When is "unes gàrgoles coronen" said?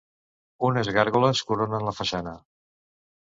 0.69-1.87